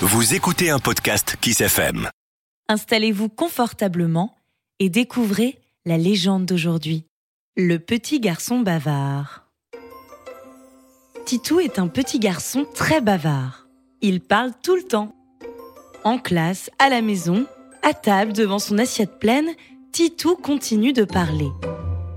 Vous 0.00 0.34
écoutez 0.34 0.70
un 0.70 0.78
podcast 0.78 1.36
Kiss 1.40 1.60
FM. 1.60 2.08
Installez-vous 2.68 3.28
confortablement 3.28 4.34
et 4.78 4.88
découvrez 4.88 5.58
la 5.84 5.98
légende 5.98 6.46
d'aujourd'hui. 6.46 7.04
Le 7.56 7.78
petit 7.78 8.20
garçon 8.20 8.60
bavard. 8.60 9.46
Titou 11.24 11.60
est 11.60 11.78
un 11.78 11.88
petit 11.88 12.18
garçon 12.18 12.66
très 12.74 13.00
bavard. 13.00 13.68
Il 14.00 14.20
parle 14.20 14.52
tout 14.62 14.76
le 14.76 14.82
temps. 14.82 15.14
En 16.04 16.18
classe, 16.18 16.70
à 16.78 16.88
la 16.88 17.02
maison, 17.02 17.46
à 17.82 17.94
table 17.94 18.32
devant 18.32 18.58
son 18.58 18.78
assiette 18.78 19.18
pleine, 19.18 19.50
Titou 19.92 20.36
continue 20.36 20.92
de 20.92 21.04
parler. 21.04 21.48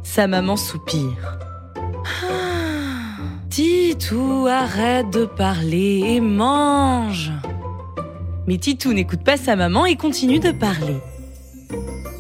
Sa 0.03 0.27
maman 0.27 0.57
soupire. 0.57 1.37
Titou, 3.97 4.45
arrête 4.45 5.09
de 5.09 5.23
parler 5.23 6.01
et 6.05 6.19
mange. 6.19 7.31
Mais 8.45 8.57
Titou 8.57 8.91
n'écoute 8.91 9.23
pas 9.23 9.37
sa 9.37 9.55
maman 9.55 9.85
et 9.85 9.95
continue 9.95 10.39
de 10.39 10.51
parler. 10.51 10.97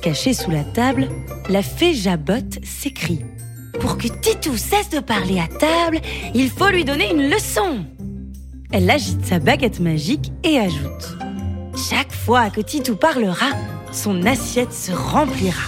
Cachée 0.01 0.33
sous 0.33 0.51
la 0.51 0.63
table, 0.63 1.09
la 1.49 1.61
fée 1.61 1.93
Jabotte 1.93 2.63
s'écrie. 2.63 3.25
Pour 3.81 3.97
que 3.97 4.07
Titou 4.07 4.55
cesse 4.55 4.89
de 4.89 4.99
parler 4.99 5.37
à 5.37 5.47
table, 5.47 5.99
il 6.33 6.49
faut 6.49 6.69
lui 6.69 6.85
donner 6.85 7.11
une 7.11 7.29
leçon. 7.29 7.85
Elle 8.71 8.89
agite 8.89 9.25
sa 9.25 9.39
baguette 9.39 9.81
magique 9.81 10.31
et 10.43 10.57
ajoute. 10.57 11.17
Chaque 11.89 12.13
fois 12.13 12.51
que 12.51 12.61
Titou 12.61 12.95
parlera, 12.95 13.49
son 13.91 14.25
assiette 14.25 14.71
se 14.71 14.93
remplira. 14.93 15.67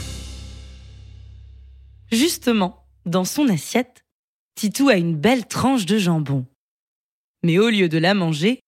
Justement, 2.14 2.86
dans 3.06 3.26
son 3.26 3.50
assiette, 3.50 4.06
Titou 4.58 4.90
a 4.90 4.96
une 4.96 5.16
belle 5.16 5.46
tranche 5.46 5.86
de 5.86 6.00
jambon. 6.00 6.44
Mais 7.44 7.60
au 7.60 7.70
lieu 7.70 7.90
de 7.90 8.00
la 8.00 8.16
manger, 8.16 8.60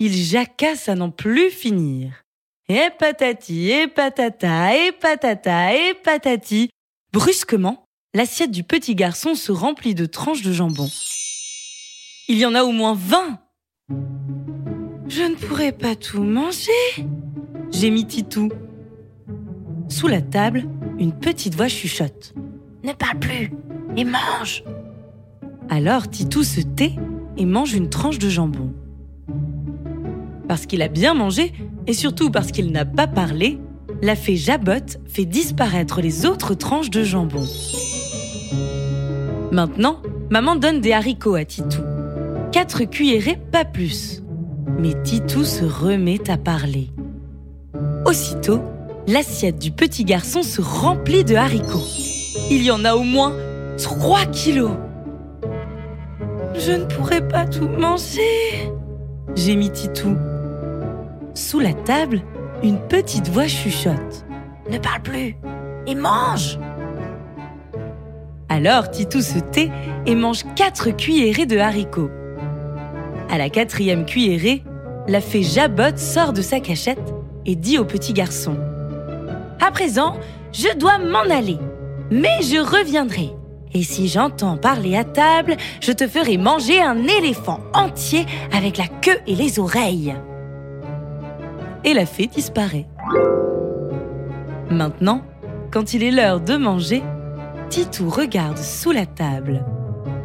il 0.00 0.12
jacasse 0.12 0.88
à 0.88 0.96
n'en 0.96 1.12
plus 1.12 1.50
finir. 1.50 2.24
Et 2.68 2.88
patati, 2.98 3.70
et 3.70 3.86
patata, 3.86 4.76
et 4.76 4.90
patata, 4.90 5.72
et 5.72 5.94
patati. 5.94 6.70
Brusquement, 7.12 7.84
l'assiette 8.12 8.50
du 8.50 8.64
petit 8.64 8.96
garçon 8.96 9.36
se 9.36 9.52
remplit 9.52 9.94
de 9.94 10.04
tranches 10.04 10.42
de 10.42 10.52
jambon. 10.52 10.90
Il 12.26 12.36
y 12.36 12.44
en 12.44 12.56
a 12.56 12.64
au 12.64 12.72
moins 12.72 12.94
vingt. 12.94 13.38
Je 15.06 15.22
ne 15.22 15.36
pourrai 15.36 15.70
pas 15.70 15.94
tout 15.94 16.24
manger, 16.24 17.06
gémit 17.70 18.06
Titou. 18.08 18.50
Sous 19.88 20.08
la 20.08 20.22
table, 20.22 20.64
une 20.98 21.16
petite 21.16 21.54
voix 21.54 21.68
chuchote. 21.68 22.34
Ne 22.82 22.92
parle 22.94 23.20
plus 23.20 23.52
et 23.96 24.04
mange. 24.04 24.64
Alors 25.72 26.10
Titou 26.10 26.42
se 26.42 26.60
tait 26.60 26.96
et 27.36 27.46
mange 27.46 27.74
une 27.74 27.88
tranche 27.88 28.18
de 28.18 28.28
jambon. 28.28 28.72
Parce 30.48 30.66
qu'il 30.66 30.82
a 30.82 30.88
bien 30.88 31.14
mangé 31.14 31.52
et 31.86 31.92
surtout 31.92 32.28
parce 32.28 32.50
qu'il 32.50 32.72
n'a 32.72 32.84
pas 32.84 33.06
parlé, 33.06 33.60
la 34.02 34.16
fée 34.16 34.34
Jabotte 34.34 34.98
fait 35.06 35.24
disparaître 35.24 36.00
les 36.00 36.26
autres 36.26 36.54
tranches 36.54 36.90
de 36.90 37.04
jambon. 37.04 37.46
Maintenant, 39.52 39.98
maman 40.28 40.56
donne 40.56 40.80
des 40.80 40.92
haricots 40.92 41.36
à 41.36 41.44
Titou. 41.44 41.82
Quatre 42.50 42.82
cuillerées, 42.82 43.38
pas 43.52 43.64
plus. 43.64 44.24
Mais 44.76 45.00
Titou 45.04 45.44
se 45.44 45.64
remet 45.64 46.28
à 46.28 46.36
parler. 46.36 46.88
Aussitôt, 48.04 48.60
l'assiette 49.06 49.60
du 49.60 49.70
petit 49.70 50.04
garçon 50.04 50.42
se 50.42 50.60
remplit 50.60 51.22
de 51.22 51.36
haricots. 51.36 51.86
Il 52.50 52.64
y 52.64 52.72
en 52.72 52.84
a 52.84 52.94
au 52.94 53.04
moins 53.04 53.34
3 53.78 54.26
kilos. 54.26 54.72
Je 56.62 56.72
ne 56.72 56.84
pourrai 56.84 57.26
pas 57.26 57.46
tout 57.46 57.68
manger, 57.68 58.70
gémit 59.34 59.70
Titou. 59.70 60.14
Sous 61.32 61.58
la 61.58 61.72
table, 61.72 62.20
une 62.62 62.78
petite 62.78 63.28
voix 63.28 63.46
chuchote. 63.46 64.26
Ne 64.70 64.76
parle 64.76 65.00
plus 65.00 65.36
et 65.86 65.94
mange 65.94 66.58
Alors 68.50 68.90
Titou 68.90 69.22
se 69.22 69.38
tait 69.38 69.70
et 70.04 70.14
mange 70.14 70.44
quatre 70.54 70.90
cuillerées 70.90 71.46
de 71.46 71.56
haricots. 71.56 72.10
À 73.30 73.38
la 73.38 73.48
quatrième 73.48 74.04
cuillerée, 74.04 74.62
la 75.08 75.22
fée 75.22 75.42
Jabotte 75.42 75.98
sort 75.98 76.34
de 76.34 76.42
sa 76.42 76.60
cachette 76.60 77.14
et 77.46 77.56
dit 77.56 77.78
au 77.78 77.86
petit 77.86 78.12
garçon 78.12 78.58
À 79.66 79.70
présent, 79.70 80.14
je 80.52 80.76
dois 80.76 80.98
m'en 80.98 81.34
aller, 81.34 81.56
mais 82.10 82.42
je 82.42 82.58
reviendrai. 82.58 83.30
Et 83.72 83.82
si 83.82 84.08
j'entends 84.08 84.56
parler 84.56 84.96
à 84.96 85.04
table, 85.04 85.56
je 85.80 85.92
te 85.92 86.08
ferai 86.08 86.38
manger 86.38 86.80
un 86.80 87.06
éléphant 87.06 87.60
entier 87.72 88.26
avec 88.52 88.78
la 88.78 88.88
queue 88.88 89.18
et 89.26 89.34
les 89.34 89.58
oreilles. 89.58 90.14
Et 91.84 91.94
la 91.94 92.06
fée 92.06 92.26
disparaît. 92.26 92.86
Maintenant, 94.70 95.22
quand 95.70 95.94
il 95.94 96.02
est 96.02 96.10
l'heure 96.10 96.40
de 96.40 96.56
manger, 96.56 97.02
Titou 97.68 98.08
regarde 98.10 98.58
sous 98.58 98.90
la 98.90 99.06
table. 99.06 99.64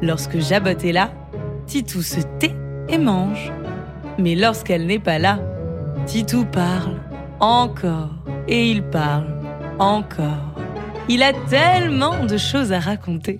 Lorsque 0.01 0.39
Jabotte 0.39 0.83
est 0.83 0.91
là, 0.91 1.11
Titou 1.67 2.01
se 2.01 2.21
tait 2.39 2.55
et 2.89 2.97
mange. 2.97 3.51
Mais 4.17 4.35
lorsqu'elle 4.35 4.87
n'est 4.87 4.99
pas 4.99 5.19
là, 5.19 5.39
Titou 6.05 6.45
parle 6.45 6.99
encore 7.39 8.09
et 8.47 8.71
il 8.71 8.83
parle 8.83 9.27
encore. 9.79 10.54
Il 11.07 11.21
a 11.21 11.33
tellement 11.33 12.25
de 12.25 12.35
choses 12.35 12.71
à 12.73 12.79
raconter. 12.79 13.39